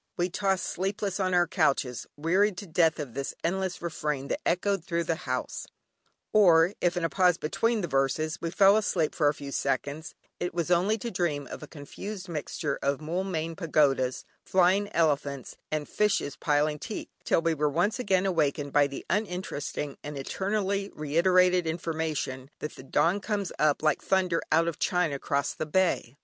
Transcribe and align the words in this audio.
We 0.17 0.31
tossed 0.31 0.65
sleepless 0.65 1.19
on 1.19 1.35
our 1.35 1.45
couches, 1.45 2.07
wearied 2.17 2.57
to 2.57 2.65
death 2.65 2.97
of 2.99 3.13
this 3.13 3.35
endless 3.43 3.83
refrain 3.83 4.29
that 4.29 4.41
echoed 4.47 4.83
through 4.83 5.03
the 5.03 5.29
house: 5.29 5.67
or, 6.33 6.73
if 6.81 6.97
in 6.97 7.03
a 7.05 7.07
pause 7.09 7.37
between 7.37 7.81
the 7.81 7.87
verses 7.87 8.39
we 8.41 8.49
fell 8.49 8.77
asleep 8.77 9.13
for 9.13 9.27
a 9.27 9.33
few 9.35 9.51
seconds, 9.51 10.15
it 10.39 10.55
was 10.55 10.71
only 10.71 10.97
to 10.97 11.11
dream 11.11 11.45
of 11.51 11.61
a 11.61 11.67
confused 11.67 12.27
mixture 12.29 12.79
of 12.81 12.99
"Moulmein 12.99 13.55
Pagodas," 13.55 14.25
flying 14.43 14.89
elephants, 14.91 15.55
and 15.71 15.87
fishes 15.87 16.35
piling 16.35 16.79
teak, 16.79 17.11
till 17.23 17.43
we 17.43 17.53
were 17.53 17.69
once 17.69 17.99
again 17.99 18.25
awakened 18.25 18.73
by 18.73 18.87
the 18.87 19.05
uninteresting 19.07 19.97
and 20.03 20.17
eternally 20.17 20.89
reiterated 20.95 21.67
information 21.67 22.49
that 22.57 22.71
"the 22.73 22.81
dawn 22.81 23.19
comes 23.19 23.51
up 23.59 23.83
like 23.83 24.01
thunder 24.01 24.41
out 24.51 24.67
of 24.67 24.79
China 24.79 25.19
'cross 25.19 25.53
the 25.53 25.67
Bay." 25.67 26.15